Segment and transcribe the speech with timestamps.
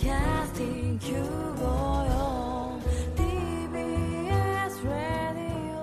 [0.00, 2.80] Podcasting 954
[3.14, 5.76] TBS Radio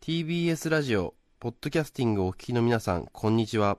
[0.00, 3.78] TBS ラジオ、ポッドキャスティングをお聞きの皆さん、こんにちは。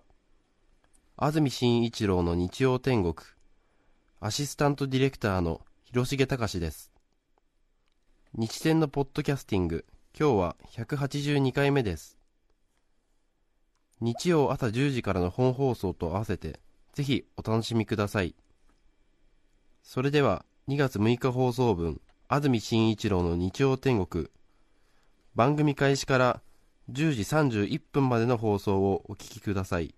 [1.17, 3.13] 安住紳一郎の日曜天国、
[4.21, 6.93] アシスタントディレクターの広重隆です。
[8.35, 9.83] 日天のポッドキャスティング、
[10.17, 12.17] 今日は182回目です。
[13.99, 16.61] 日曜朝10時からの本放送と合わせて、
[16.99, 18.35] ぜひお楽しみください。
[19.83, 24.27] それでは、2月6日放送分、安住紳一郎の日曜天国、
[25.33, 26.41] 番組開始から
[26.91, 27.21] 10時
[27.69, 29.95] 31分までの放送をお聞きください。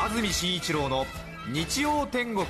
[0.00, 1.06] 安住紳一郎の
[1.52, 2.44] 日曜天国。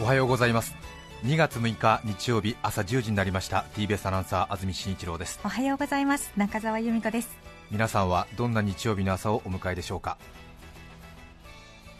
[0.00, 0.79] おはようございます
[1.24, 3.66] 2月6日日曜日朝10時になりました。
[3.76, 5.38] TBS アナウンサー安住紳一郎です。
[5.44, 6.32] おはようございます。
[6.34, 7.28] 中澤由美子です。
[7.70, 10.16] 皆さんはどんな日曜日の朝をお迎えでしょうか？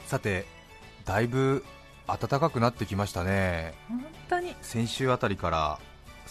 [0.06, 0.46] さて
[1.04, 1.66] だいぶ
[2.06, 3.74] 暖かくなってきましたね。
[3.90, 4.56] 本当に。
[4.62, 5.78] 先週あたりから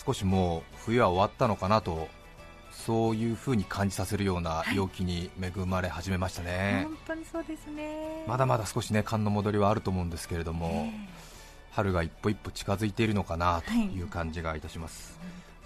[0.04, 2.08] 少しもう冬は終わったのかなと
[2.72, 8.26] そういう風に感じさせるような陽気に恵まれ始めましたね、本当にそうですね。
[8.26, 10.90] まだまだ少しね寒の戻りはあると思うんですけれども、
[11.80, 15.18] 春が一歩一歩近づいているのかなという感じがいたします、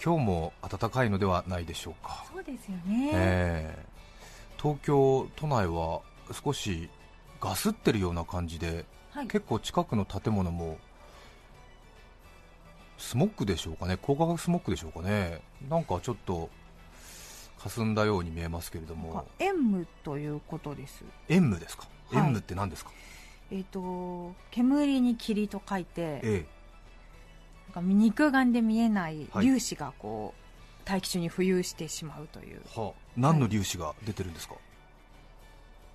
[0.04, 3.86] 今日も暖かいのではないでしょうか、そうですよね、ええ。
[4.62, 6.90] 東京都内は少し
[7.42, 9.28] ガスってるような感じで、はい。
[9.28, 10.78] 結構近くの建物も
[13.00, 16.50] スモッグでしょうかね、高化学スモッグでしょうかね、なんかちょっと
[17.58, 21.04] 霞んだように見えますけれども、塩無ということです。
[21.28, 22.36] 塩無ですか、はい。
[22.36, 22.92] って何ですか、
[23.54, 26.46] えっ、と煙に霧と書いてええ。
[27.76, 29.46] なんか肉眼で見えないはい。
[29.46, 30.42] 粒子がこう、
[30.86, 32.62] 大気中に浮遊してしまうという。
[32.76, 34.56] はあ、何の粒子が出てるんですか、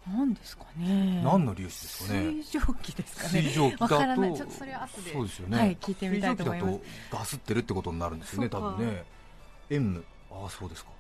[0.07, 1.21] 何ですかね。
[1.25, 2.21] 何の粒子ですかね？
[2.21, 3.29] 水蒸気ですかね。
[3.43, 4.31] 水蒸気だわからない。
[4.31, 6.71] とちょっとそれは後でそうですよね、はい聞いてみたいと思います。
[6.71, 9.05] 水蒸気だとガスってるってことになるんですよね多分ね。
[9.71, 10.91] 塩無ああそうですか。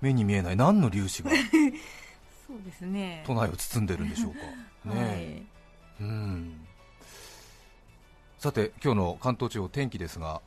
[0.00, 1.30] 目に見えない何の粒子が
[2.46, 3.24] そうですね。
[3.26, 4.38] 都内を包んでるんでしょうか。
[4.94, 5.53] ねえ、はい
[6.00, 6.66] うん。
[8.38, 10.42] さて今日の関東地方天気ですが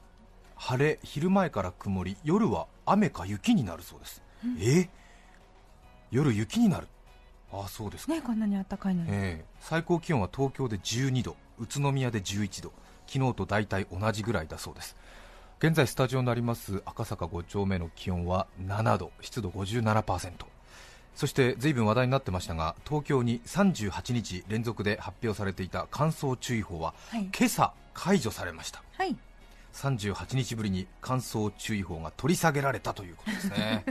[0.55, 4.21] 晴れ昼前から曇り夜は雨か雪になるそうです、
[4.59, 4.89] え？
[6.11, 6.87] 夜雪になる。
[7.51, 9.45] ああそうですか、ねこんなに暖かいのに、ええ。
[9.59, 12.73] 最高気温は東京で12度宇都宮で11度
[13.07, 14.95] 昨日と大体同じぐらいだそうです。
[15.59, 20.31] 現在スタジオになります赤坂5丁目の気温は7度湿度57%
[21.17, 27.27] そして随分話題になってましたが東京に38日連続で発表されていた乾燥注意報ははい。
[27.35, 28.83] 今朝解除されました。
[28.95, 29.15] はい。
[29.73, 33.83] 38日ぶりに乾燥注意報が取り下げられたということですね。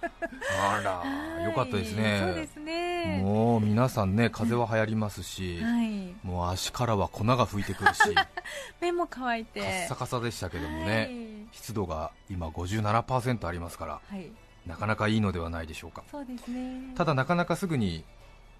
[0.58, 2.20] あらよかったですね。
[2.24, 3.20] そうですね。
[3.22, 6.14] もう皆さんね風邪は流行りますし、はい。
[6.22, 8.00] もう足からは粉が吹いてくるし。
[8.80, 11.10] 目も乾いカてッサカサでしたけどもね、
[11.52, 13.92] 湿度が今57%ありますから。
[13.92, 14.30] はい、はい、
[14.66, 16.04] なかなかいいのではないでしょうか。
[16.10, 16.92] そうですね。
[16.96, 18.04] ただなかなかすぐに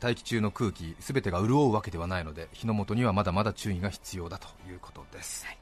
[0.00, 5.58] 大気中の空気すべてが潤うわけではないので火の元にはまだまだ注意が必要だということです、はい。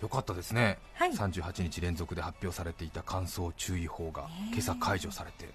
[0.00, 1.12] よかったですね、はい。
[1.12, 5.48] 38日連続で発表されていた乾燥注意報が今朝解除されて。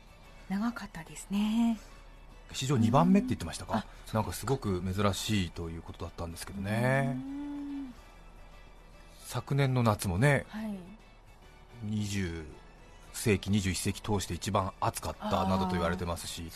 [0.49, 1.79] 長かったですね。
[2.51, 3.77] 史上2番目って言ってましたか？
[3.77, 7.15] あなんかすごく珍しいということだったんですけどね。
[7.15, 7.93] うん。
[9.25, 10.75] 昨年の夏もねはい。
[11.85, 12.43] 20
[13.13, 16.49] 世紀21世紀通して一番暑かったなどと言われてますし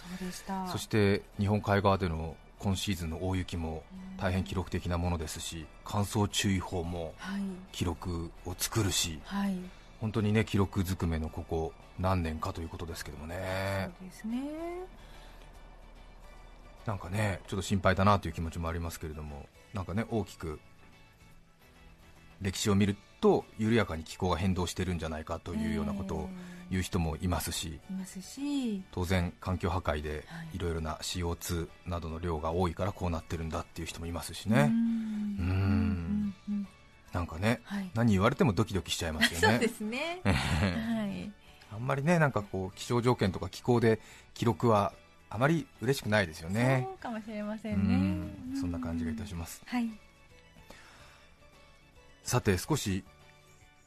[0.67, 3.83] そそして日本海側での今シーズンの大雪も
[4.17, 7.41] 大変記録的なものですし乾燥注意報もはい。
[7.71, 9.55] 記録を作るしはい。
[9.99, 13.89] 本当にね記録ずくめのここ何年かということですけどもね。
[13.99, 14.39] そうですね。
[16.85, 20.59] なんかねちょっと心配だなという気持ちもありますけれどもなんかね大きく
[22.43, 26.29] 歴史を見ると緩やかに気候が変動してるんじゃないかというようなことを
[26.69, 28.83] 言う人もいますしいますし。
[28.91, 34.69] 当然環境破壊ではいいろいろな CO2 などの量が多いからこうなってるんだっていう人もいますしね。
[34.69, 36.35] うん。
[37.13, 37.89] なんかねはい。
[37.93, 39.55] 何言われてもドキドキしちゃいますよね。
[39.55, 40.19] そうですね。
[40.25, 40.31] は
[41.05, 41.31] い。
[41.71, 44.01] あんまりねなんかこう気象条件とか気候で
[44.33, 44.93] 記録は
[45.29, 46.83] あまり嬉しくないですよね。
[46.85, 48.55] そうかもしれませうんね。
[48.57, 48.59] ん。
[48.59, 49.61] そんな感じがいたします。
[49.65, 49.89] はい
[52.23, 53.03] さて少し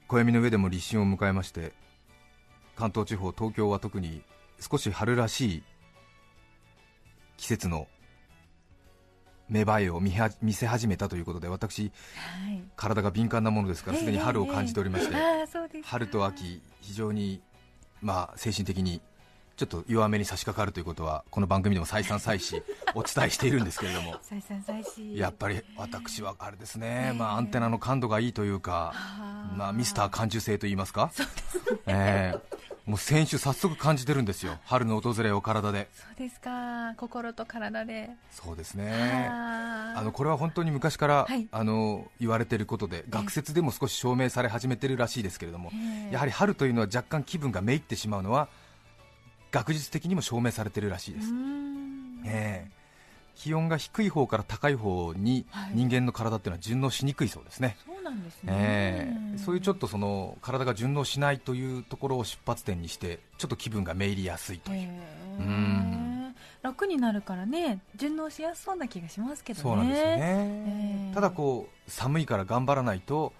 [0.08, 1.72] 暦の上でも立春を迎えまして
[2.76, 4.22] 関東地方東京は特に
[4.60, 5.62] 少し春らしい
[7.36, 7.88] 季節の
[9.48, 12.62] 芽生えを見は見せ始めたということで私はい。
[12.76, 15.14] 体が敏感なものですからすでに春を感じておりまして、
[15.84, 17.40] 春と秋非常に
[18.00, 19.00] まあ精神的に
[19.56, 22.62] ちょっと弱めに差し掛かるということはこの番組でも再三再四
[22.94, 24.16] お伝えしているんですけれども。
[24.22, 25.16] 再三再四。
[25.16, 28.92] やっぱり私はあれですね、ええまあ、アンテナの感度がいいというか、
[29.56, 31.10] まあ、ミスター感受性といいますか、
[31.86, 32.56] ええ
[32.86, 36.94] もう先週、早速感じてるんですよ、春の訪れを体で、そうですか。
[36.96, 41.48] 心と体で、そうですね、あのこれは本当に昔から、はい。
[41.50, 46.12] あの言われていることで、学説でも少し証明され始めてるらしいですけれども、ええ。
[46.12, 48.48] やはり春というのは若干気分がめいってしまうのは、
[49.56, 51.28] 学術的にも証明されているらしいです。
[52.26, 52.70] ええ。
[53.34, 55.70] 気温が低い方から高い方にはい。
[55.74, 59.38] 人間の体っていうのは順応しにくいそうですね、そうなんですね、ええ。
[59.38, 64.88] そういうちょっとその体が順応しないというところを出発点にしてちょっと気分がめいりやすいという、
[66.62, 69.62] 楽になるからね順応しやすそうな気がしますけどね。
[69.62, 71.14] そうなんですよね、ええ。
[71.14, 73.32] ただこう寒いから頑張らないと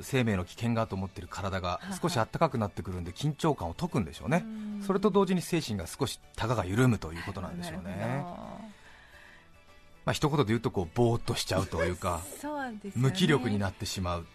[0.00, 4.48] 生命の危険がと思っている体が少し暖かくなってくるんで緊張感を解くんでしょうね、う
[4.82, 4.82] ん。
[4.86, 8.22] それと同時に精神が少したがが緩むということなんでしょうね。
[8.24, 8.30] ほ
[10.06, 12.20] まあ一言で言うとこうぼーっとしちゃうというか
[12.84, 12.92] ね。
[12.94, 14.26] 無気力になってしまう。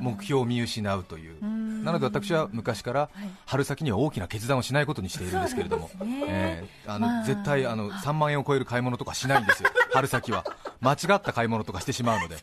[0.00, 1.36] 目標を見失うという。
[1.42, 1.84] うん。
[1.84, 3.30] なので私は昔からはい。
[3.46, 6.24] 春先には大きな決断をしないことにしているんですけれども、ね。
[6.28, 7.24] ええあのまあ。
[7.24, 10.44] 絶対あの3万円を超える買い物とかしないんですよ、春先は。
[10.80, 12.36] 間違った買い物とかしてしまうので、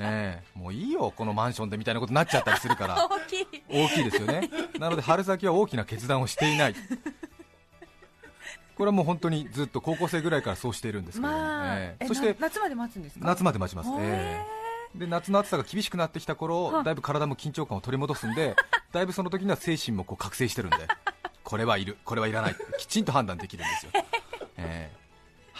[0.00, 0.58] ええ。
[0.58, 3.46] もういいよ、このマンションでみたいなことになっちゃったりするから、 大きい。
[3.68, 4.48] 大きいですよね、
[4.78, 6.78] なので春先は大きな決断をしていない、こ
[8.80, 11.32] れはもう本当にずっと高校生ぐらいからそうしているんですけれ
[12.00, 13.26] どそしてな夏まで待つんですか？
[13.26, 13.90] 夏まで待ちます。
[13.90, 14.46] へええ
[14.96, 14.98] え。
[14.98, 18.56] で夏の暑さが厳しくなってきた頃はだいぶ体も緊張感を取り戻すんで
[18.90, 20.78] だいぶその時には精神もこう覚醒してるんで
[21.44, 21.98] これはいる。
[22.04, 22.56] これはいらない。
[22.78, 23.92] きちんと判断できるんですよ、
[24.56, 24.99] ええ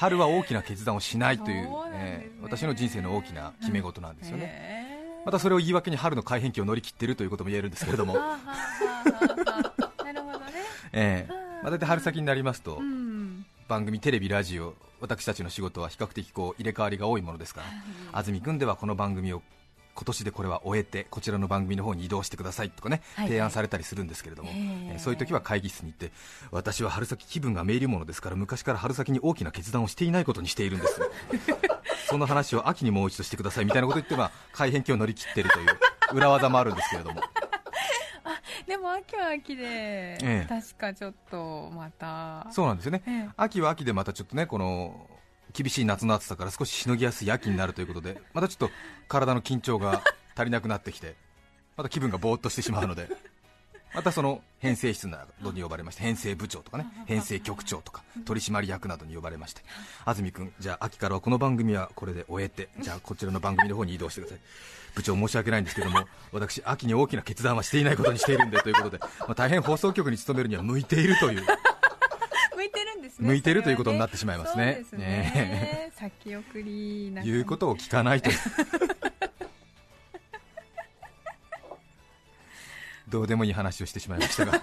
[0.00, 8.17] 春は大きな決断をしないというええ私の人生の大きな決め事なんですよね、へまたそれを言い訳に春の改変期を乗り切っているということも言えるんですけれども。
[10.94, 11.29] え
[11.62, 13.44] 大体春先になりますと、うん。
[13.69, 17.67] 番組、テレビ、ラジオ私たちの仕事は比較的こう入れ替わりが多いものですから、
[18.19, 19.43] 安住君ではこの番組を
[20.00, 26.11] 今年でこれは終えてこちらの番組の方に移動してくださいとかね、はい提案されたりするんですけれども、えええーそういう時は会議室に行って
[26.50, 31.00] 私は春先気分がめいるものですから昔から春先に大きな決断をしていないことにしているんです。
[32.08, 35.67] その話を秋にもう一度してくださいみたいなこと言って、まあ、改変期を乗り切っているという
[36.14, 37.20] 裏技もあるんですけれども。
[38.67, 40.46] でも秋は秋で、ええ。
[40.49, 42.46] 確かちょっとまた。
[42.50, 43.29] そうなんですよね、ええ。
[43.37, 45.08] 秋は秋でまたちょっとねこの
[45.52, 48.70] 厳しい夏の暑さから少ししのぎやすい秋になるということでまたちょっと
[49.08, 50.02] 体の緊張が
[50.37, 51.14] 足りなくなってきて
[51.76, 53.08] また気分がぼーっとしてしまうので
[53.94, 59.62] またその編成室などに呼ばれまして編成部長とかね編成局長とか取締役などに呼ばれまして
[60.05, 64.41] 安住君じゃあ秋からはこの番組はこれで終えてじゃあこちらの番組の方に移動してください。
[64.94, 71.46] 部長申し訳ないんですけども私秋に大きな決断はしていないことにしているんでということで、まあ、大変放送局に勤めるには向いているという
[73.00, 74.85] んですね向いてるということになってしまいますね。
[74.88, 75.91] すね。
[75.97, 78.31] 先送りな言うことを聞かないと
[83.08, 84.62] どうでもいい話をしてしまいましたが。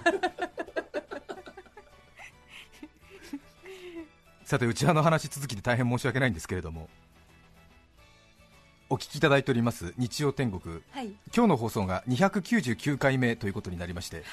[4.44, 6.88] さて内輪の話続きで大変申し訳ないんですけれども
[8.88, 10.80] お聞きいただいております日曜天国。
[10.90, 11.08] はい。
[11.36, 14.24] 今日の放送が299回目ということになりまして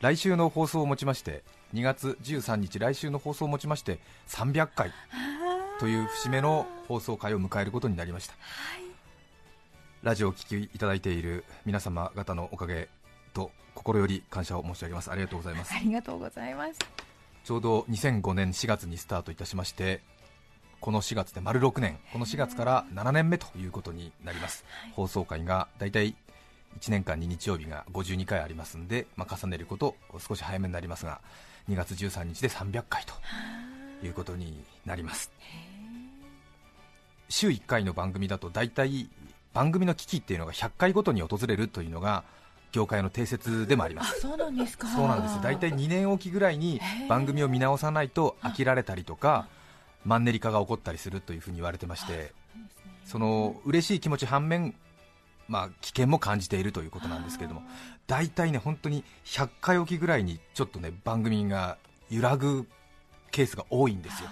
[0.00, 1.42] 来週の放送をもちまして
[1.74, 4.92] 2月13日来週の放送をもちまして300回
[5.80, 8.34] という節目の放送回を迎えることになりました、
[10.02, 12.88] ラジオをお聞きいただいている皆様方のおかげ
[13.34, 15.10] と心より感謝を申し上げます。
[15.10, 15.74] ありがとうございます。
[15.74, 16.78] ありがとうございます。
[17.44, 20.00] ちょうど2005年4月にスタートいたしまして
[20.80, 21.98] この4月で丸6年。
[22.12, 24.64] この4月から7年目ということになります、
[24.94, 26.14] 放送回がだいたい
[26.78, 29.96] 1年間に日曜日が52回ありますんで、まあ、重ねること
[30.26, 31.20] 少し早めになりますが
[31.68, 35.30] 2月13日で300回ということになります。
[37.28, 39.08] 週1回の番組だと大体
[39.52, 42.24] 番組の危機っていうのが100回ごとに訪れるというのが
[42.72, 44.20] 業界の定説でもあります。
[44.20, 44.88] そうなんですか。
[44.88, 45.42] そうなんです。
[45.42, 49.48] 大体2年おきぐらいに番組を見直さないと飽きられたりとか
[50.04, 52.32] マンネリ化が起こったりするというふうに言われてまして
[53.04, 54.74] その嬉しい気持ち反面、
[55.48, 57.62] まあ、危険も感じているということなんですけれども
[58.06, 61.78] 大体ね本当に100回おきぐらいにちょっとね番組が
[62.10, 62.66] 揺らぐ
[63.30, 64.28] ケースが多いんですよ。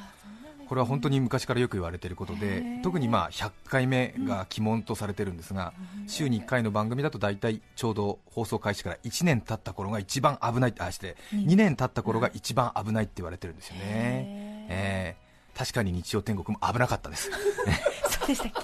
[0.67, 5.73] これは本当に昔からよく言われていることで特にまあ100回目が鬼門とされてるんですが、
[6.09, 15.59] 週に1回の番組だと大体ちょうど放送開始から1年経った頃が一番危ないあして2年経った頃が一番危ないって言われてるんですよね、えー。
[15.59, 17.31] 確かに日曜天国も危なかったです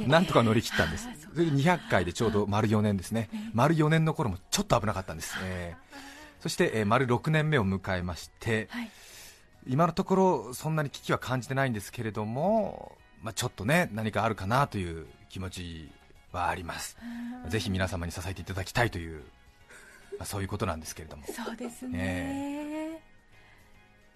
[0.06, 1.08] なんとか乗り切ったんです。
[1.34, 3.28] それで200回でちょうど丸4年ですね。
[3.52, 8.90] 丸4年の頃もちょっと危なかったんです、えーそして、えー丸6年目を迎えましてはい。
[9.68, 15.92] 今のところそんなに危機は感じてないんですけれども、まあ、ちょっとね何かあるかなという気持ち
[16.32, 16.96] はあります。
[17.48, 19.22] ぜひ皆様に支えていただきたいという、
[20.18, 21.24] まあ、そういうことなんですけれども。
[21.26, 22.91] そうですね、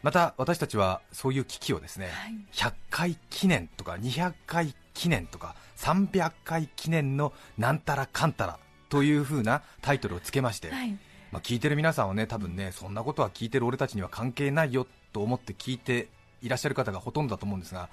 [0.02, 2.34] また私たちはそういう危機をですね、はい。
[2.52, 10.90] 100回記念とか200回記念とか300回記念のなんたらかんたらという風なタイトルをつけまして、はい。
[11.32, 16.08] まあ、聞いてる皆さんはね多分ねそんなことは聞いてる俺たちには関係ないよと思って聞いて
[16.42, 17.88] いらっしゃる方がほとんどだと思うんですが、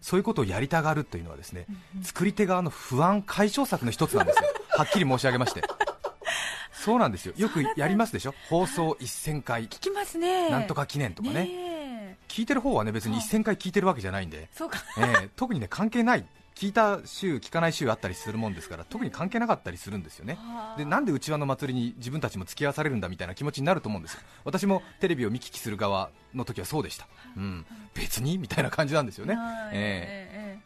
[0.00, 1.66] そういうことをやりたがるというのはですね、
[2.02, 4.48] 作り手側の不安解消策の一つなんですよ。
[4.76, 5.62] はっきり申し上げまして
[6.86, 7.34] そうなんですよ。
[7.36, 8.34] よくやりますでしょ？
[8.48, 9.64] 放送1000回。
[9.64, 10.48] 聞きますね。
[10.50, 11.48] なんとか記念とかね。
[11.50, 12.16] え。
[12.28, 14.78] 聞いてる方はね別に1000回聞いてるわけじゃないんで、そうか。
[14.98, 16.24] えー特にね関係ない。
[16.54, 20.38] 聞いた週聞かない週あったりするもんですから特に関係なかったりするんですよね。
[20.78, 24.20] でなんでうちわの祭りに自分たちも付き合わされるんだみたいな気持ちになると思うんですよ。
[24.44, 28.38] 私もテレビを見聞きする側の時はそうでした、うん、別に？
[28.38, 29.70] みたいな感じなんですよね、はい。
[29.72, 30.58] ええ。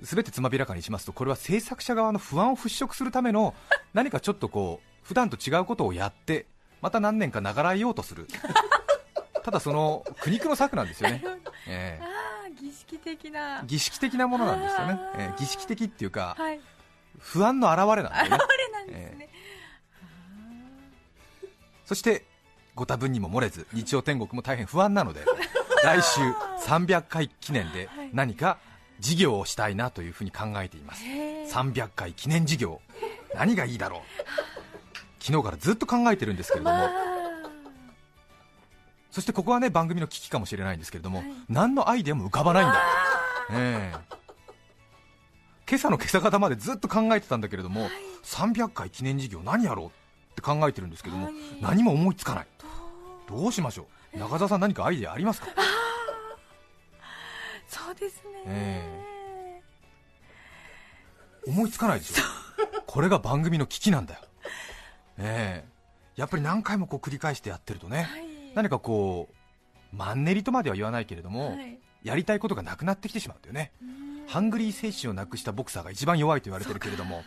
[0.00, 3.54] ー、全てつまびらかにしますとこれは制作者側の不安を払拭するための
[3.92, 6.46] 何かちょっとこう普段と違うことをやって
[6.80, 8.26] また何年か流らえようとする。
[9.44, 11.24] ただその苦肉の策なんですよね、
[11.66, 13.62] えー儀式的な。
[13.64, 14.98] 儀式的なものなんですよね。
[15.16, 16.60] えー儀式的っていうかはい。
[17.18, 18.38] 不安の表れなんだよね。
[18.40, 19.28] あれなんですね、
[21.84, 22.24] そして
[22.74, 25.20] ご多分にも漏れず日曜天国も大変不安なので
[25.84, 26.20] 来週
[26.66, 28.10] 300回記念ではい。
[28.12, 28.58] 何か
[29.00, 31.04] 事業をしたいなというふうに考えています。
[31.04, 31.46] へえ。
[31.46, 32.80] 300回記念事業。
[33.34, 34.00] 何がいいだろう
[35.24, 36.90] 昨日からずっと考えてるんですけれども、まあ。
[39.12, 41.32] そしてここはね番組の危機かもしれないんですけれども、はい。
[41.48, 42.82] 何のアイデアも浮かばないんだ、
[43.52, 43.98] ええ。
[45.68, 47.88] 今朝の今朝方までずっと考えてたんだけれども、
[48.24, 49.90] 300回記念事業何やろうっ
[50.34, 51.34] て考えてるんですけども、はい。
[51.60, 52.46] 何も思いつかない。
[53.28, 53.52] どう？
[53.52, 54.18] しましょう？
[54.18, 55.46] 中澤さん何かアイデアありますか？
[57.68, 59.62] そうですね、え
[61.46, 62.24] 思いつかないでしょ。
[62.86, 64.20] これが番組の危機なんだよ
[65.18, 65.68] ええ。
[66.16, 68.22] やっぱり何回もこう繰り返してやってるとね、はい。
[68.54, 71.78] 何かこうマンネリとまでは言わないけれども、はい。
[72.02, 73.72] やりたいことがなくなってきてしまうんだよね、
[74.26, 77.24] ハングリー精神をなくしたボクサーが一番弱いと言われてるけれどもはい。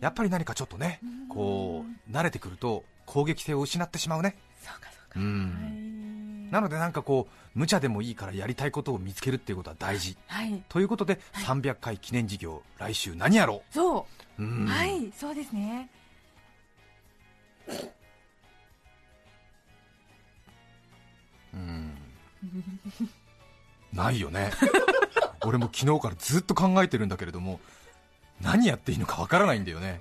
[0.00, 4.36] やっぱり何かちょっとねこう慣れてくると攻撃性を失ってしまうね。
[4.62, 10.16] そうかそうか、なのでなんかこう無茶でもいいからやりたいことを見つけるっていうことは大事。
[10.28, 10.62] はい。
[10.68, 14.06] ということで300回記念事業来週何やろそ
[14.38, 14.66] うう、うん。
[14.66, 15.12] はい。
[15.16, 15.90] そうですね
[21.54, 21.98] うん。
[23.92, 24.50] ないよね。
[25.44, 27.60] 俺も昨日からずっと考えてるんだけれども
[28.40, 30.00] 何やっていいのかわからないんだよね。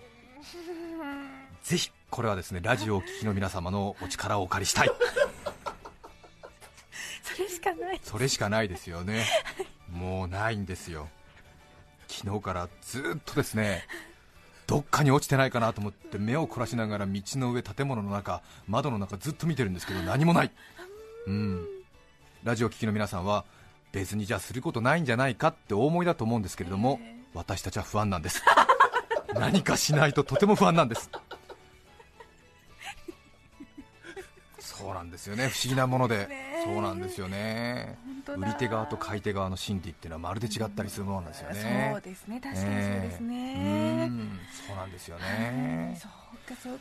[1.64, 4.92] ぜひこれはですねラジオをお聞きの皆様のお力をお借りしたい。
[7.24, 8.00] それしかない。
[8.04, 9.26] それしかないですよね。
[9.92, 11.10] もうないんですよ。
[12.08, 13.86] 昨日からずっとですね
[14.68, 20.52] どっかに落ちてないかなと思って目を凝らしながら道の上建物の中窓の中ずっと見てるんですけど何もない。
[21.28, 21.66] うん。
[22.44, 23.46] ラジオを聴きの皆さんは
[23.92, 27.00] 別にじゃあすることないんじゃないかってお思いだと思うんですけれども
[27.34, 28.42] 私たちは不安なんです。
[29.34, 31.10] 何かしないととても不安なんです。
[34.60, 35.50] そうなんですよね。
[35.50, 36.28] 不思議なもので。
[36.28, 36.52] ね。
[36.64, 37.98] そうなんですよね
[38.38, 41.90] 売り手側と買い手側の心理っていうのはまるで違ったりするものなんですよね。
[41.94, 42.40] そうですね。
[42.42, 43.28] 確かにそうですええ。
[43.28, 44.40] ね、うん。
[44.68, 45.40] そうなんですよはい。
[45.40, 46.00] ね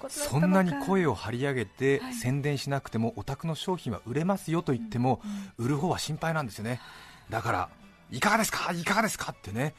[0.08, 2.14] そんなに声を張り上げてはい。
[2.14, 5.20] 宣伝しなくてもお宅の商品は売れますよと言っても
[5.58, 6.80] 売る方は心配なんですよね。
[7.28, 7.68] だから
[8.10, 8.72] いかがですか？
[8.72, 9.32] いかがですか？
[9.32, 9.74] ってね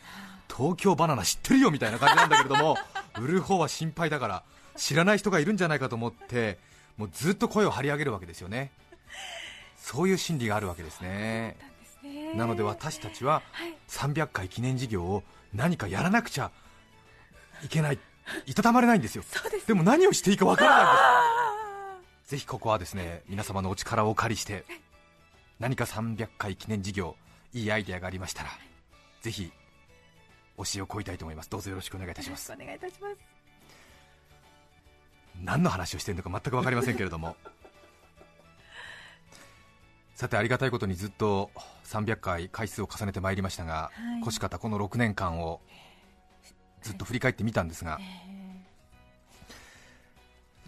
[0.55, 2.77] 東京バナナ知ってるよみたいな感じなんだけれども
[3.19, 4.43] 売る方は心配だから
[4.77, 6.57] 知らない人がいるんじゃないかと思って
[6.97, 8.71] もうずっと声を張り上げるわけですよね
[9.81, 11.57] そういう心理があるわけですね。
[12.35, 13.75] なので私たちははい。
[13.89, 15.23] 300回記念事業を
[15.53, 16.51] 何かやらなくちゃ
[17.65, 17.99] いけない。
[18.45, 19.23] いたたまれないんですよ。
[19.23, 19.67] です。
[19.67, 20.97] でも何をしていいかわからないんです。
[20.97, 24.63] あぜひここはですね皆様のお力をお借りして
[25.59, 27.15] 何か300回記念事業
[27.53, 28.49] いいアイデアがありましたら
[29.21, 29.51] ぜひ
[30.57, 31.49] 推しをこいたいと思います。
[31.49, 32.51] どうぞよろしくお願いいたしします。
[32.51, 33.17] くお願いいたします。
[35.43, 37.35] 何の話をしているのか全く分かりませんけれども
[40.21, 41.49] さてありがたいことにずっと
[41.85, 44.23] 300回回数を重ねてまいりましたが、はい。
[44.23, 45.61] 腰方この6年間を
[46.83, 47.97] ずっと振り返ってみたんですが、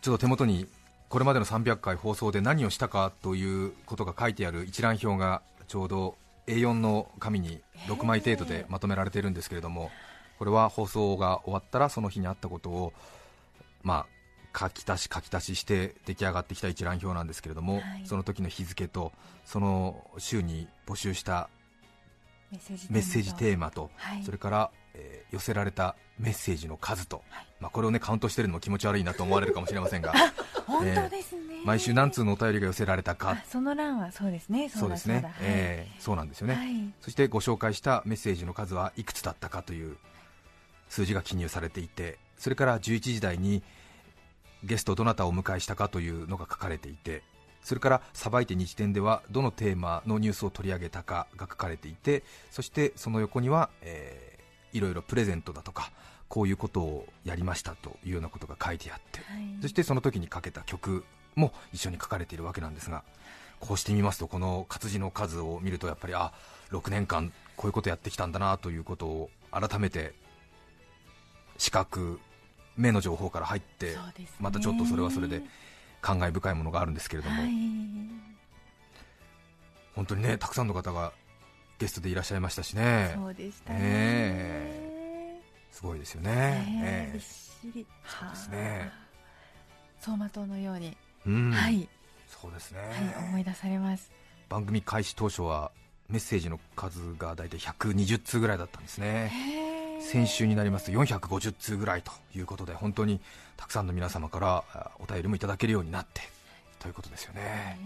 [0.01, 0.65] ちょっと手元に
[1.07, 6.15] これまでの300回放送で何をしたかということが書いてある一覧表がちょうど
[6.47, 9.91] A4 の紙に6枚程度でまとめられているんですけれども、
[10.39, 12.91] これは放送が終わったらその日にあったことを、
[13.83, 14.12] まあ、
[14.57, 18.03] 書き足し書き足しして出来上がってきた一覧表なんですけれども、はい。
[18.05, 19.11] その時の日付と
[19.45, 21.49] その週に募集した
[22.89, 24.23] メッセージテーママと、はい。
[24.23, 27.47] それから、えー寄せられたメッセージの数と、はい。
[27.59, 30.13] まあ、これをねカウントしてるのも気持ち悪いなと思われるかもしれませんが
[30.67, 33.43] 本当ですね、毎週何通のお便りが寄せられたあか。
[33.49, 34.69] その欄はそうですね。
[34.69, 35.29] そうですねだ。
[35.29, 36.93] だえーそうなんですよね、はい。
[37.01, 39.97] そしてご紹介したメッセージの数はいくつだったかという
[40.89, 41.87] 数字が記入されてい。
[41.87, 43.63] てそれから11時台に
[44.63, 47.23] ゲストどなたをお迎えしたかというのが書かれていて
[47.63, 54.33] それからさばいて日展ではどのテーマのニュースを取り上げたかが書かれていてそしてその横には、えー
[54.73, 55.91] いろいろプレゼントだとか
[56.27, 59.61] こういうことをやりましたというようなことが書いてあってはい。
[59.61, 61.05] そしてその時にかけた曲
[61.35, 63.03] も一緒に書かれているわけなんですが
[63.59, 66.33] こうしてみますとこの活字の数を見るとやっぱりあ
[66.71, 70.13] 6年間こういうことやってきたんだなということを改めて
[71.57, 72.19] 視覚
[72.75, 73.97] 目の情報から入って
[74.39, 75.41] またちょっとそれはそれで
[76.01, 77.51] 感慨深いものがあるんですけれども、はい。
[79.95, 81.13] 本当にねたくさんの方が
[81.79, 83.13] ゲストでいらっしゃいましたしね。
[83.15, 85.41] そうでしたね、え。
[85.71, 87.11] すごいですよね、ええねえ。
[87.13, 87.85] びっしり。
[88.05, 88.91] そうですね。
[89.99, 91.51] 走馬灯のように、うん。
[91.51, 91.87] はい、
[92.27, 92.79] そうですね、
[93.15, 94.11] はい、思い出されます。
[94.49, 95.71] 番組開始当初は
[96.09, 99.31] メッセージの数が大体120通ぐらいだったんですね
[100.09, 103.19] 先週になりますと450通ぐらいということで本当に
[103.57, 106.21] たくさんの皆様からあお便りもいただけるようになって
[106.79, 107.79] ということですよね。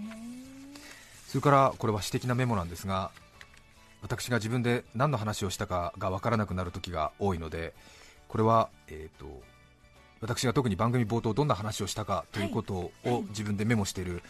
[1.28, 3.12] それからこれは私的なメモなんですが
[4.02, 7.74] 私が自分で何の話をしたかが分からなくなる時が多いので
[8.28, 9.42] これは、えー、と
[10.22, 12.92] 私が特に番組冒頭どんな話をしたかということを
[13.30, 14.24] 自分でメモしている、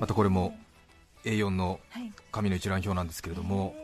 [0.00, 0.58] またこれも
[1.24, 2.12] A4 のはい。
[2.32, 3.74] 紙の一覧表なんですけれども、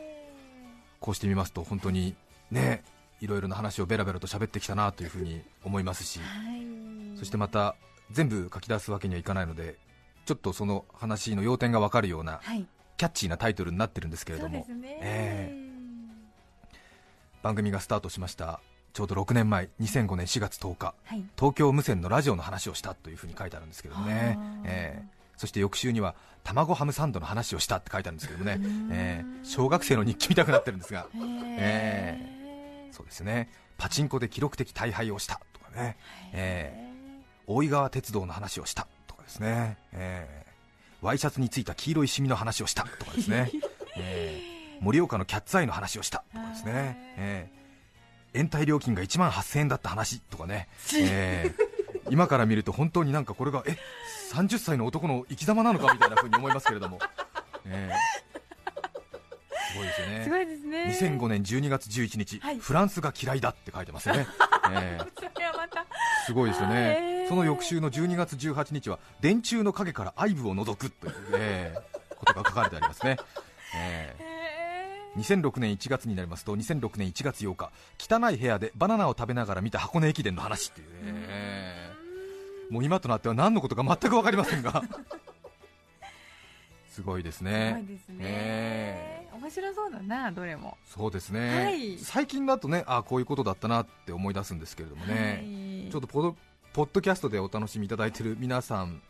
[0.99, 2.15] こうしてみますと本当に
[2.51, 2.83] ね
[3.21, 7.17] いろいろな話をベラベラと喋ってきたなというふうに思いますしはい。
[7.17, 7.75] そしてまた
[8.11, 9.75] 全部書き出すわけにはいかないので
[10.25, 12.65] ちょっとその話の要点が分かるようなはい。
[12.97, 14.65] キャッチーなタイトルになってるんですけれども、
[15.01, 15.53] え
[17.43, 18.59] 番組がスタートしました
[18.93, 20.95] ちょうど6年前2005年4月10日。
[21.05, 21.23] はい。
[21.37, 28.59] 東京無線のラジオの話をしたというふうに書いてあるんですけれどもねえーそして翌週には卵ハムサンドの話をしたって書いてあるんですけどもね
[28.91, 31.05] えー小学生の日記みたくなってるんですが。
[31.59, 32.36] え
[32.97, 33.49] そうですね。
[33.77, 35.97] パチンコで記録的大敗をしたとかね、
[36.33, 37.43] えー。
[37.45, 41.05] 大井川鉄道の話をしたとかですね、えー。
[41.05, 43.51] ワイシャツについた黄色いシミの話をしたとかですね、
[43.97, 44.83] えー。
[44.83, 48.39] 盛岡のキャッツアイの話をしたとかですね、えー。
[48.39, 50.67] 延滞料金が1万8000円だった話とかね、
[50.99, 52.09] えー。
[52.09, 53.77] 今から見ると本当になんかこれがえ
[54.33, 56.97] 30歳の男の生き様なのかみたいな風に思いますけれども、
[57.65, 57.91] え
[59.77, 60.23] ごいですよね。
[60.23, 60.97] すごいですね。
[61.17, 62.59] 2005年12月11日、はい。
[62.59, 64.27] フランスが嫌いだって書いてますよね、
[64.71, 65.07] えー
[66.25, 71.81] すごいですよね、その翌週の12月18日は電柱の陰から愛部を除くという、えー
[72.17, 73.17] ことが書かれてありますね、
[73.75, 81.91] えー2006年1月になりますと2006年1月8日汚い部屋でバナナを食べながら見た箱根駅伝の話っていうね、え。
[82.69, 84.83] ーもう今となっては何のことか全く分かりませんが。
[86.91, 87.77] すごいですね。
[87.79, 90.77] すごいですね、え面白そうだなどれも。
[90.85, 91.97] そうですね、はい。
[91.97, 96.35] 最近だとねあこういうことだったなって思い出すんですけれどもね、ちょっとポド
[96.73, 99.01] ポッドキャストでお楽しみいただいている皆さん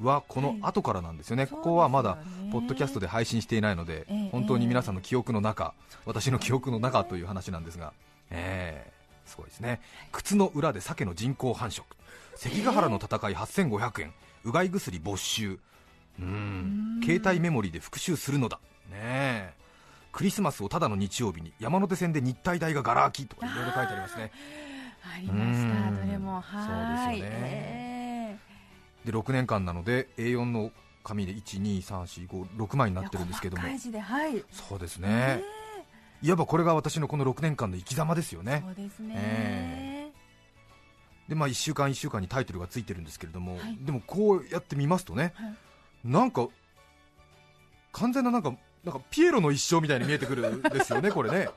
[0.00, 2.18] はこの後からなんですよね、そうここはまだ
[2.52, 7.92] ポッドキャストで配信していないので、ええ本当に皆さんの記憶の中、私の記憶の中という話なんですが、
[8.30, 8.94] えー
[9.26, 9.80] すごいですね、
[10.12, 11.82] 靴の裏で鮭の人工繁殖、
[12.36, 14.12] 関ヶ原の戦い8500円、
[14.44, 15.58] うがい薬没収、
[16.18, 17.00] うーん。
[17.02, 19.54] 携帯メモリーで復習するのだ、ねえ
[20.14, 24.30] クリスマスをただの日曜日に山手線で日体大がガラ空きとかいろいろ書いてありますね。
[25.02, 25.88] ありました。
[25.88, 26.06] うん。
[26.06, 26.40] どれも。
[26.40, 28.38] はーいそうですよね。
[29.04, 30.70] えで6年間なので A4 の
[31.02, 33.64] 紙で12345枚にーなってるんですけども。
[33.64, 34.44] はい。
[34.52, 35.42] そうですね、
[36.22, 38.62] いわばこれが私のこの6年間の生き様ですよね。
[38.64, 40.12] そうですね、え
[41.28, 43.76] でまあ1週間1週間にタイトルがついてるんですけれども、はい。
[43.80, 45.54] でもこうやって見ますとね、はい。
[46.04, 46.46] なんか
[47.90, 51.48] 完全ななんかなんかピエロの一生みたいに見えてくるんですよねこれね。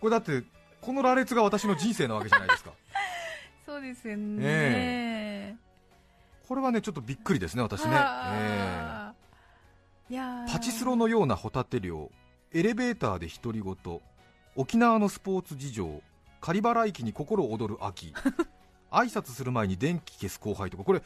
[0.00, 0.44] これだって
[0.80, 2.72] この羅列が私の人生なわけじゃないですか。
[3.64, 5.56] そうですよね、え。
[6.46, 8.98] これはねちょっとびっくりですね私ね、えー
[10.10, 10.52] いやー。
[10.52, 12.10] パチスロのようなホタテ漁
[12.52, 14.00] エレベーターで独り言
[14.56, 16.02] 沖縄のスポーツ事情
[16.40, 18.14] 狩原駅に心躍る秋
[18.90, 21.02] 挨拶する前に電気消す後輩とかこれ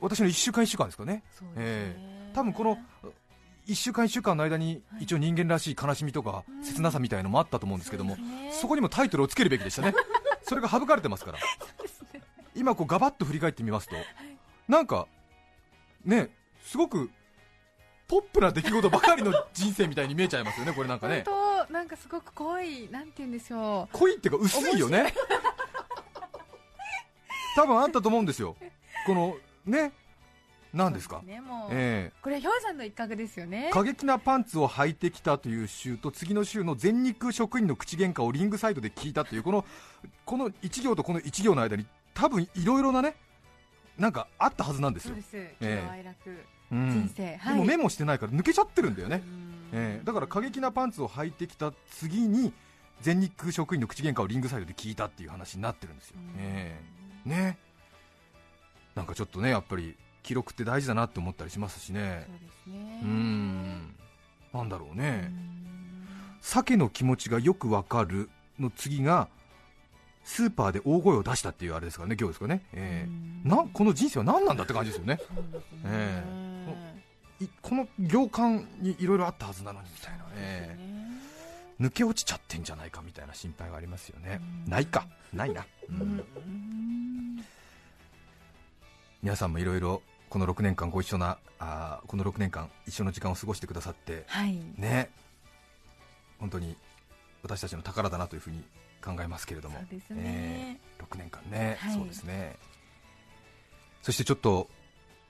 [0.00, 1.22] 私の1週間1週間ですかね。
[1.30, 2.30] そうですね。
[2.34, 2.78] 多分この
[3.66, 8.16] 1週間1週間の間に一応人間らしい悲しみとか切なさみたいのもあったと思うんですけども、
[8.50, 9.94] そこにもタイトルをつけるべきでしたね。
[10.42, 11.38] それが省かれてますから。
[12.54, 13.96] 今こうガバッと振り返ってみますと
[14.68, 15.06] なんか
[16.04, 16.30] ね
[16.64, 17.10] すごく
[18.06, 21.24] ポップな出来事ばかりの人生みたいに見えちゃいますよねこれなんかね。
[21.26, 23.98] 本当なんかすごく濃いなんて言うんでしょう。
[23.98, 25.14] 濃いっていうか薄いよね。
[27.56, 28.56] 多分あったと思うんですよ。
[29.06, 29.92] このね
[30.74, 31.22] 何ですか？
[31.24, 33.68] ねもう、えこれは氷山の一角ですよね。
[33.68, 39.64] え過激なパンツを履いてきたという週と次の週の全日空職員の口喧嘩をリングサイドで聞いたというこの
[40.24, 43.14] この1行とこの1行の間に多分いろいろなね
[43.96, 45.14] なんかあったはずなんですよ。
[45.14, 47.56] そうで、ではい。
[47.56, 49.68] もメモしてないから抜けちゃってるんだよね、うん。
[49.72, 50.04] ええ。
[50.04, 52.52] だから過激なパンツを履いてきた次に
[53.00, 56.80] 全日空職員の口喧嘩をリングサイドで聞いたっていう話になってるんですよ、え
[57.26, 57.28] え。
[57.28, 57.58] ね。
[58.96, 62.26] なんかちょっとねやっぱり記録って大事だなって思ったりしますしね。
[62.66, 63.00] そうですね。
[63.02, 63.94] うーん。
[64.52, 66.08] なんだろううねん。
[66.40, 69.28] 鮭の気持ちがよくわかるの次が
[70.24, 73.06] スーパーで大声を出したっていうあれですからね今日ですかね、え
[73.44, 73.48] え。
[73.48, 75.14] なこの人生は何なんだって感じですよね。
[75.14, 75.20] ね。
[75.84, 76.24] え
[77.40, 80.24] いこの行間にいろいろあったはずなのにみたいな。
[80.40, 80.78] ね。
[81.80, 84.40] 抜け落ちちゃってんじゃないかみたいな心配がありますよね。
[84.66, 84.70] うん。
[84.70, 85.06] ないか。
[85.32, 86.24] ないな、うん。
[89.22, 90.00] 皆さんもいろいろ
[90.34, 94.58] この6年間ご一緒なあーこの6年間一緒の時間を過ごしてくださってはい。
[94.76, 95.08] ね。
[96.40, 96.76] 本当に
[97.44, 98.64] 私たちの宝だなというふうに
[99.00, 99.78] 考えますけれども。
[100.10, 101.94] ね、6年間ね、はい。
[101.94, 102.56] そうですね。
[104.02, 104.68] そしてちょっと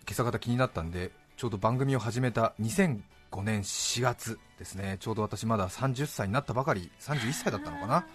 [0.09, 3.03] 今朝方気になったんでちょうど番組を始めた2005
[3.43, 4.97] 年4月ですね。
[5.01, 8.07] ちょうど私まだ30歳になったばかり31歳だったのかな。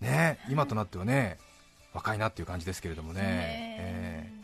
[0.00, 0.40] ね。
[0.50, 1.38] 今となってはね
[1.94, 3.20] 若いなっていう感じですけれどもね、
[3.78, 4.41] えー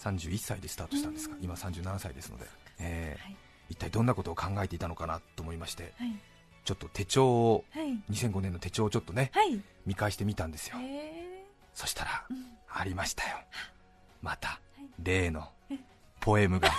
[0.00, 2.46] 31歳でスタートしたんですが今37歳ですので、
[2.80, 3.36] えーはい。
[3.68, 6.16] 一体どんなことを考えていたのかなと思いましてはい。
[6.64, 8.02] ちょっと手帳をはい。
[8.10, 9.60] 2005年の手帳をちょっとねはい。
[9.86, 10.76] 見返してみたんですよ。
[10.78, 12.44] へそしたらーうん。
[12.72, 13.36] ありましたよ。
[14.22, 14.82] またい。
[15.02, 15.48] 例の
[16.20, 16.68] ポエムが。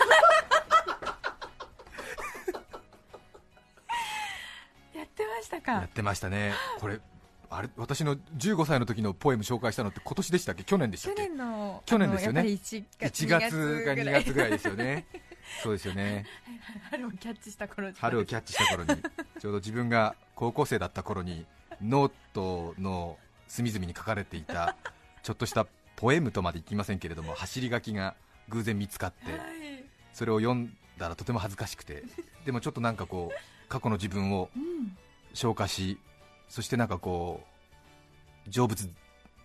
[4.93, 6.53] やってましたやかってましたね。
[6.79, 6.99] これ
[7.53, 10.63] あれ私の15歳の時のポエム紹介したのって今年でしたっけ？
[10.63, 11.21] 去年でした去っけ？
[11.27, 12.39] 年の去年ですよね。
[12.39, 15.05] あのやっぱり1月1月か2月ぐらいいですよね。
[15.63, 16.25] そうですよね。
[16.89, 19.01] 春をキャッチした頃春をキャッチした頃に。
[19.39, 21.45] ちょうど自分が高校生だった頃に
[21.81, 24.77] ノートの隅々に書かれていた
[25.21, 28.15] ちょっとしたポエムとまでいませんけれども走り書きが
[28.47, 29.83] 偶然見つかってはい。
[30.13, 32.03] それを読んだらとても恥ずかしくて
[32.45, 34.97] でもちょっとなんかこう過去の自分をうん。
[35.33, 35.97] 消化し
[36.51, 37.41] そしてなんかこ
[38.45, 38.89] う成仏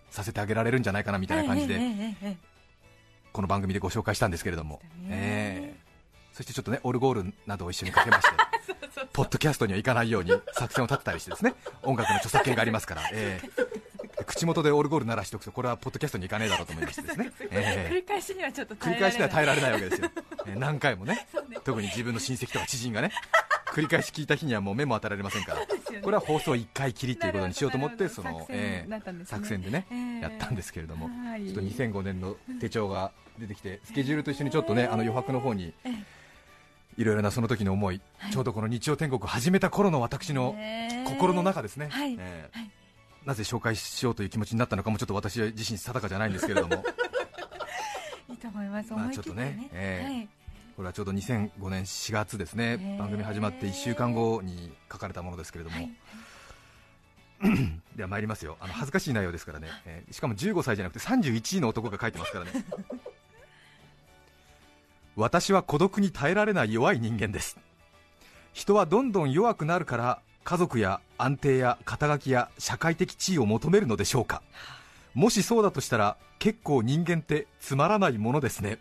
[0.09, 1.79] させてあげられるんじゃないかなみたいな感じで
[3.31, 5.79] この番組でご紹介したんですけれども、ええ。
[6.33, 8.35] そしてちょっとねオルゴールなどを一緒にかけまして
[9.13, 14.23] ポッドキャストには行かないように作戦を立てたりしてですね音楽の著作権がありますから、ええ。
[14.25, 17.89] 口元でオルゴール鳴らしておくとこれはポッドキャストに行かねえだろうと思いましてですね、ええ。
[17.89, 20.11] 繰り返しにはちょっと繰り返しには耐えられないわけでですよ、
[20.47, 21.27] えー何回もね
[21.63, 23.11] 特に自分の親戚とか知人がね
[23.67, 25.61] 繰り返し聞いた日にはもう目も当てられませんから
[26.01, 29.85] これは放送1回きりということにしようと思ってその、えー作戦でね、
[30.21, 31.45] やったんですけれども、はい。
[31.45, 35.89] ちょっと2005年の手帳が出てきてスケジュールと一緒にちょっとねあの余白の方にえ
[36.97, 40.55] いろいろなその時の思い、ちょうどこの日曜天国を始めた頃の私の
[41.05, 42.13] 心の中ですね、はい。
[42.19, 42.71] えーはい。
[43.25, 46.75] なぜ紹介しようという気持ちになったのかもちょっと私自身定かじゃないんですけれども。
[48.29, 48.93] いいと思います。
[48.93, 49.69] まあちょっとねね。
[49.73, 50.13] ええ。
[50.13, 50.29] はい
[50.77, 55.91] これはちょうど2005年4月ですね、番組始まって1週間後に書かれたものですけれども、はい
[57.97, 58.57] では参りますよ。
[58.59, 62.51] あの恥ずかしい内容ですからね、えーしかも15歳じゃなくて31位の男が書いてますからね。
[65.17, 67.57] 私は孤独に耐えられない弱い人間です。
[68.53, 74.43] 人はどんどん弱くなるから家族や安定や肩書きや社会的地位を求めるのでしょうか。
[75.15, 78.77] もしそうだとしたら結構人間ってつまらないものですね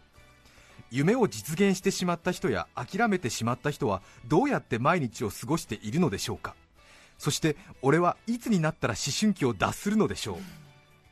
[0.91, 6.55] 夢を実現してしまった人や諦めてしまった人はどうやって毎日を過ごしているのでしょうか。
[7.19, 10.37] そして俺はいつになったら思春期を脱するのでしょう。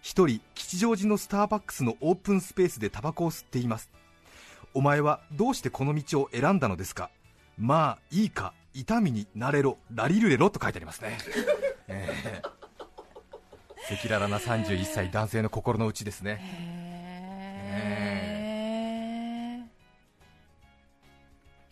[0.00, 3.90] 一人吉祥寺のスターバックスのオープンスペースでタバコを吸っています。
[4.74, 7.10] お前はどうしてこの道を選んだのですか。
[7.58, 11.18] まあいいか痛みになれろラリルレロと書いてありますね。
[11.88, 12.54] えー
[13.86, 16.40] 赤裸々な31歳男性の心の内ですね。
[16.40, 18.13] へ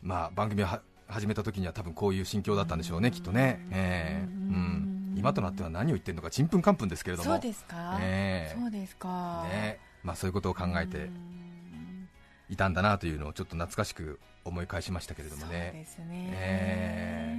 [0.03, 7.31] まあ番組をは始めた時には多分こういう心境だったんでしょうねきっとね、えーうん、今となっては何を言ってるのかちんぷんかんぷんですけれども。
[7.31, 7.99] そうですか？
[8.01, 8.59] ええ。
[8.59, 9.47] そうですか。
[9.51, 9.79] ね。
[10.03, 12.09] まあ、そういうことを考えてうん。
[12.49, 17.35] いたんだなというのをちょっと懐かしく思い返しましたけれどもそうねですね、え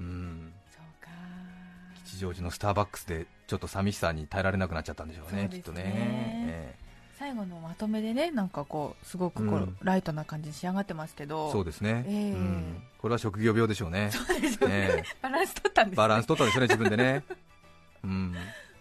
[0.00, 1.10] うんそうか。
[2.04, 5.48] 吉祥寺のスターバックスでちょっと寂しさに耐えられなくなっちゃったんでしょうねね。
[5.50, 6.74] きっとね、え
[7.32, 9.76] 最後のまとめでねなんかこうすごくこう、うん。
[9.82, 11.50] ライトな感じに仕上がってますけえど。
[11.50, 12.32] そうですね、ええ。
[12.32, 12.82] うん。
[12.98, 14.10] これは職業病でしょうね。
[14.12, 15.96] そうですよね、えバランス取ったんですね。
[15.96, 17.24] バランス取ったんですよね自分でね、
[18.04, 18.34] うん、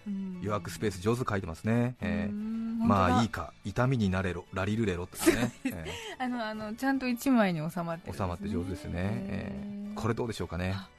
[0.05, 0.41] うん。
[0.41, 2.29] 予約スペース上手書いてますね、ええ。
[2.29, 5.85] うんまあいいかか痛みになれろラリルレロってね、え
[6.19, 8.13] あのあのちゃんと一枚に収まってるんですね。
[8.13, 9.95] え収まって上手ですね、ええ。
[9.95, 10.73] これどうでしょうかね。
[10.75, 10.89] あ。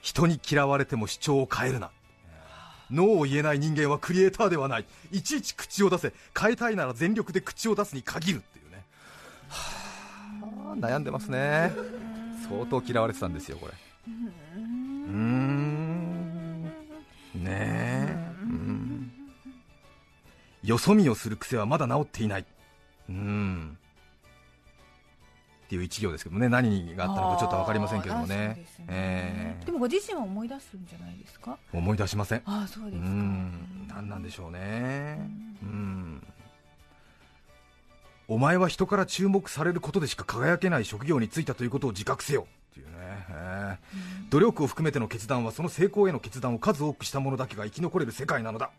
[0.00, 1.90] 人に嫌われても主張を変えるな
[2.92, 4.84] ノーを言えない人間はクリエイターではない。
[5.10, 6.12] いちいち口を出せ。
[6.38, 8.84] 変えたいなら全力で口を出すに限るっていうね、
[9.48, 11.72] はあ悩んでますね。
[12.48, 13.72] 相当嫌われてたんですよこれ。
[14.06, 14.10] う
[15.10, 16.64] ん。
[17.34, 18.16] ねえ。
[18.42, 19.12] うん。
[20.62, 22.44] よそ見をする癖はまだ治っていない。
[23.08, 23.78] うん。
[25.72, 28.56] っていう一行ですけどね何があったのかちょっと分かりませんけどもね。
[28.58, 28.86] ですね。
[28.90, 29.64] ええ。
[29.64, 31.56] でもご自身は思い出すんじゃないですか？
[31.72, 32.42] 思い出しません。
[32.44, 33.08] ああそううですか。
[33.08, 33.88] ん。
[33.88, 35.18] 何なんでしょうね。
[35.62, 36.22] ううん。
[38.28, 42.92] お前は人から注目されることでしか輝けない職業に就いたということを自覚せよっていうね、
[43.30, 43.96] ええ。
[44.28, 48.70] 努力を含めての決断はその成功への決断を数多くした者だけが生き残れる世界なのだ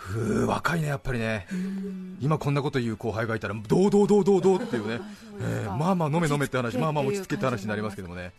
[0.00, 1.46] ふう若いねやっぱりね。
[1.52, 5.00] うん今こんなこと言う後輩がいたらどうどうどうどうどうっていうね。
[5.40, 6.78] ええまあまあ飲め飲めって話。
[6.78, 8.32] まあまあ落ち着けって話になりますけどもね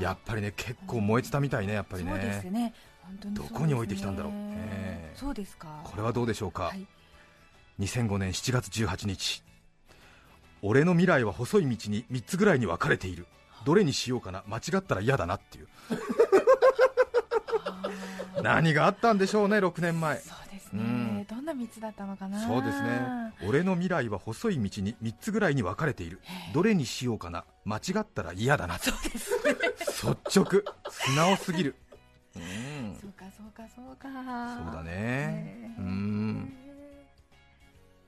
[0.00, 2.74] やっぱりね結構燃えてたみたいねやっぱりね。
[3.26, 4.32] どこに置いてきたんだろう。
[4.34, 5.80] ええそうですか。
[5.84, 6.86] これはどうでしょうか、はい。
[7.80, 9.42] 2005年7月18日。
[10.62, 13.26] 俺の未来は細い道に3つぐらいに分かれている。
[13.64, 14.42] どれにしようかな。
[14.48, 15.68] 間違ったら嫌だなっていう。
[18.42, 20.20] 何があったんでしょうね6年前
[20.76, 22.46] ねどんな道だったのかな。
[22.46, 23.34] そうですね。
[23.46, 26.20] 俺の未来は細い道に3つぐらいに分かれている。
[26.54, 27.44] どれにしようかな。
[27.64, 28.78] 間違ったら嫌だな。
[28.78, 29.54] そうですね。
[30.12, 30.62] 率直。
[30.90, 31.74] 素直すぎる。
[32.36, 32.96] うん。
[33.00, 34.08] そうかそうかそうか。
[34.64, 34.92] そうだね。
[34.92, 36.52] ねうん。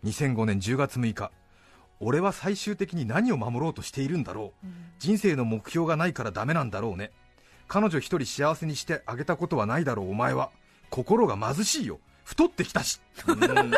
[0.05, 1.31] 2005年10月6日。
[2.01, 4.67] 俺は最終的に何を守ろうとしているんだろう。
[4.67, 4.75] うん。
[4.99, 7.11] 人生の目標がないからダメなんだろうね。
[7.67, 10.51] 彼女一人幸せにしてあげたことはないだろうお前は。
[10.91, 13.01] 心が貧しいよ太ってきたし。
[13.27, 13.39] うん。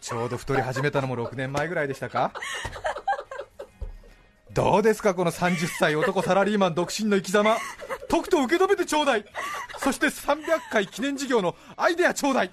[0.00, 2.32] ちょうど太り始めたのも6年前ぐらいでしたか？
[4.52, 7.58] どうですかこの30歳男サラリーマン独身の生き様？
[8.08, 9.24] とくと受け止めてちょうだい。
[9.78, 10.42] そして300
[10.72, 12.50] 回記念事業のアイデアちょうだい。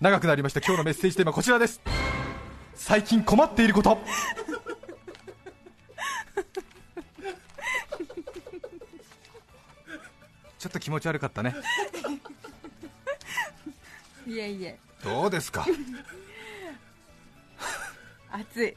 [0.00, 0.60] 長くなりました。
[0.60, 1.82] 今日のメッセージテーマはこちらです。
[2.74, 3.98] 最近困っていること。
[10.58, 11.54] ちょっと気持ち悪かったね。
[14.26, 14.78] いえいえ。
[15.04, 15.64] どうですか？
[18.30, 18.76] 暑い。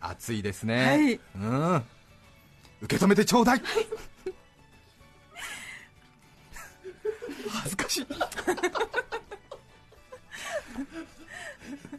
[0.00, 1.20] 暑いですね、はい。
[1.34, 1.84] うん。
[2.82, 3.62] 受け止めてちょうだい。
[7.50, 8.06] 恥ずかしい。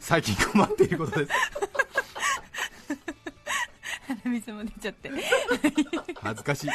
[0.00, 1.32] 最近困っていることです。
[4.24, 5.10] 鼻水も出ちゃって。
[6.20, 6.70] 恥ずかしい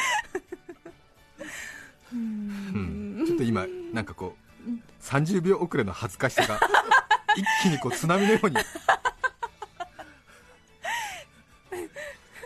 [3.96, 4.36] なんかこ
[4.68, 4.70] う
[5.02, 6.60] 30秒遅れの恥ずかしさが
[7.34, 8.56] 一気にこう津波のように。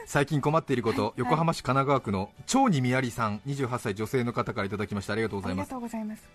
[0.07, 6.29] 最近困っていること横浜市神奈川区の蝶にみやりさん28歳女性の方からいただきましたありがとうございます。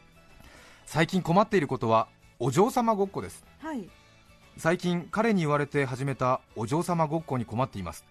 [0.86, 2.08] 最近困っていることは
[2.40, 3.46] お嬢様ごっこです。
[3.60, 3.90] はい。
[4.58, 8.04] 最近彼に言われて始めたお嬢様ごっこに困っています。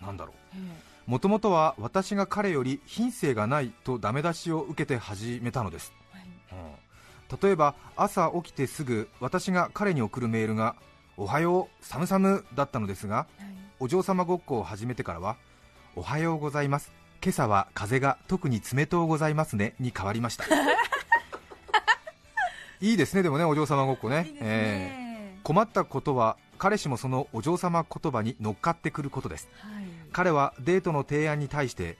[0.00, 0.56] なんだろう。
[0.56, 0.92] え。
[1.06, 5.92] もともとは私が彼より品性がないとダメ出しを受けて始めたのです、
[7.42, 10.76] 例えば朝起きてすぐ私が彼に送るメールが
[11.16, 13.26] 「おはよう寒々」だったのですがはい。
[13.80, 15.36] お嬢様ごっこを始めてからは
[15.96, 20.44] 「おはようございます今朝は風が特に冷とうございますね」に変わりました。
[22.80, 24.26] いいですねでもねお嬢様ごっこね。
[24.26, 24.98] いいですええ。
[24.98, 29.48] ね困ったことは彼氏もそのお嬢様言葉に乗っかってくることです。
[29.60, 29.84] はい。
[30.12, 31.96] 彼はデートの提案に対して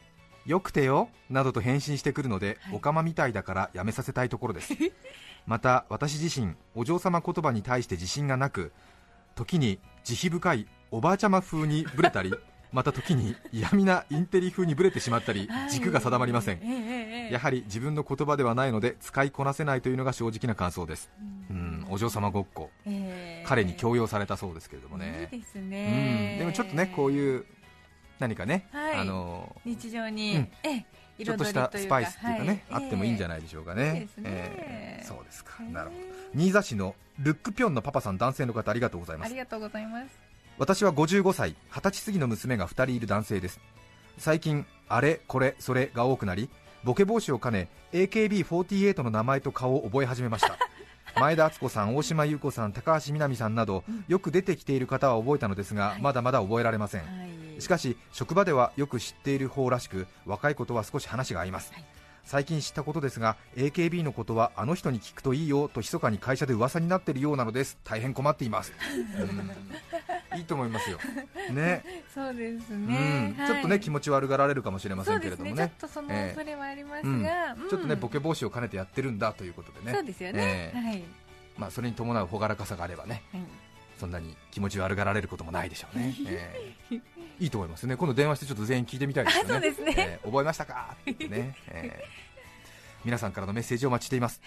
[0.47, 2.77] よくてよなどと返信してくるので、はい。
[2.77, 4.75] おかまみたいだからやめさせたいところです。
[5.47, 8.73] また私自身お嬢様言葉に対して自信がなく
[9.35, 12.33] 時に慈悲深いおばあちゃま風にブレたり
[12.73, 15.71] また時に嫌味なインテリ風にブレてしまったりはい。
[15.71, 17.31] 軸が定まりません。
[17.31, 21.11] やはり自分の言葉ではないので使いこなせないというのが正直な感想です。
[21.51, 21.87] うん。
[21.89, 23.45] お嬢様ごっこええ。
[23.47, 25.29] 彼に強要されたそうですけれどもね。
[25.33, 26.39] いいですうねん。
[26.39, 27.45] でもちょっとねこういう
[28.23, 30.47] 何かね、はいあの日常に、
[31.19, 33.95] ちょっとしたスパイスっていうかね、はいあってもいいんじゃいないでしょうかね。
[33.95, 36.03] いいですねえーそうですか、なるほど。
[36.35, 39.29] 新座市のルックピョンのパパさん、男性の方、ありがとうございます。
[39.29, 40.07] ありがとうございます
[40.59, 43.61] 私は55歳、20歳過ぎの娘が2人いる男性です。
[44.19, 46.49] 最近、あれ、これ、それが多くなり、
[46.85, 50.57] ボケ防止を兼ね、AKB48 の名前と顔を覚え始めました。
[51.21, 57.01] 前田敦子さん、大島優子さん、高橋みなみさんなど、よく出てきている方は覚えたのですが、はいまだまだ覚えられません。
[57.03, 61.85] はいしかし職場ではよく知っている方らしく若いことは少し話が合います、はい。
[62.25, 67.79] 最近知ったことですが AKB のことはあの人に聞くといいよと密かに会社で噂になっているようなのです。
[67.85, 68.73] 大変困っています。
[70.33, 70.39] うん。
[70.39, 70.99] いいと思いますよ。
[71.53, 71.85] ね。
[72.13, 72.87] そうですうん。
[72.89, 73.47] ね、はい。
[73.49, 75.63] ちょっとね気持ち悪がられるかもしれませんけれどもね。
[75.65, 75.73] ね。
[75.79, 77.23] ちょっとそのええ恐れはありますうん。
[77.23, 79.93] が、ちょっとねうんボケ防止を兼ねてやってるんだということでね。
[79.93, 80.79] そうですよね、ええ。
[80.79, 81.05] はい、
[81.59, 83.23] まあ、それに伴う朗らかさがあればね。
[83.33, 83.43] はい。
[84.03, 87.01] そんなに気持ち悪がられることもないでしょうね、 ええ
[87.43, 87.97] いいと思いますね。
[87.97, 89.51] 今度電話してちょっと全員聞いてみたいですよね。
[89.51, 89.95] あそうですね。
[89.97, 90.97] ええ覚えましたか？
[91.11, 92.05] ってね、ええ
[93.05, 94.41] 皆さんからのメッセージをお待ちしています。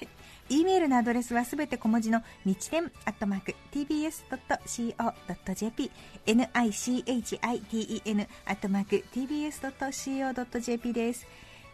[0.47, 5.91] e メールのアドレスはすべて小文字の日天アットマーク tbs.co.jp
[6.25, 11.27] nichiten アットマーク tbs.co.jp です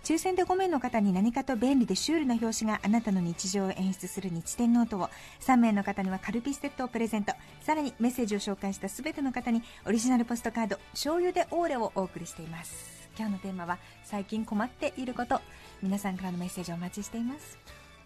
[0.04, 5.10] 抽選で5名の方に何かと便利でシュールな表紙があなたの日常を演出する日天ノートを。
[5.42, 7.34] 3名の方にはカルピスセットをプレゼント。
[7.62, 13.10] さらにメッセージを紹介したすべての方にオリジナルポストカード醤油でオーレをお送りしています。
[13.16, 15.40] 今日のテーマは最近困っていること。
[15.84, 17.60] 皆さんからのメッセージをお待ちしています。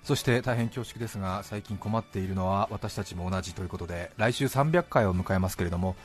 [0.04, 5.96] そして大変恐縮ですが最近困っているのは私たちも同じということで来週300回を迎えますけれども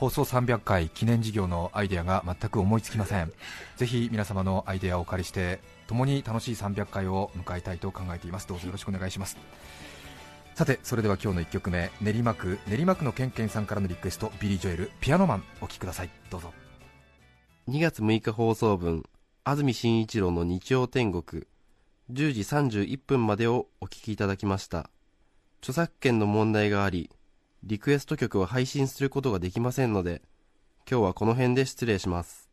[0.00, 3.30] 放送300回記念事業のアイデアが全く思いつきません。
[3.76, 8.48] ぜひ皆様のアイデアをお借りして共に楽しい300回を迎えたいと考えています。
[8.48, 9.36] どうぞよろしくお願いします。
[10.54, 11.90] さてそれでは今日の1曲目。
[12.00, 14.32] 練馬区練馬区のケンケンさんからのリクエスト。
[14.40, 16.10] ビリー・ジョエルピアノマンお聴きください。
[16.30, 16.50] どうぞ。
[17.68, 19.04] 2月6日放送分
[19.44, 21.44] 安住紳一郎の日曜天国。
[22.10, 24.88] 10時31分までをお聞きいただきました。
[25.58, 27.10] 著作権の問題があり
[27.62, 30.22] リクエスト曲を配信することができませんので
[30.90, 32.48] 今日はこの辺で失礼します。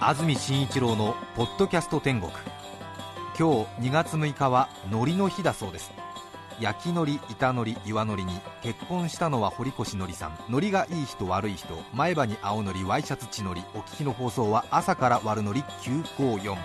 [0.00, 2.32] 安住紳一郎のポッドキャスト天国。
[3.38, 5.90] 今日2月6日は海苔の日だそうです。
[6.60, 10.38] 焼き海苔板海苔岩海苔に結婚したのは堀越のりさん。
[10.48, 11.76] 海苔がいい人悪い人。
[11.92, 16.56] 前歯に青海苔ワイシャツ血のりお聞きの放送は朝から悪海苔954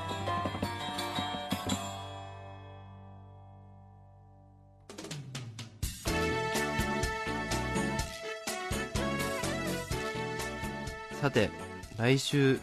[11.27, 11.49] さて
[11.97, 12.57] 来週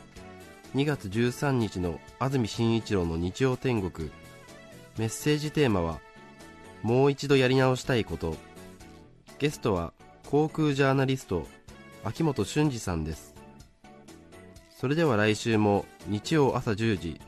[0.74, 4.10] 2月13日の安住紳一郎の日曜天国。
[4.96, 6.00] メッセージテーマは
[6.80, 8.38] 「もう一度やり直したいこと」
[9.38, 9.92] ゲストは
[10.30, 11.46] 航空ジャーナリスト
[12.04, 13.34] 秋元俊二さんです。
[14.74, 17.20] それでは来週も日曜朝10時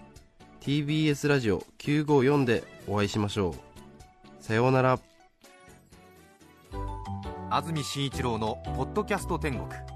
[0.62, 4.42] TBS ラジオ954でお会いしましょう。
[4.42, 4.98] さようなら。
[7.50, 9.95] 安住紳一郎のポッドキャスト天国。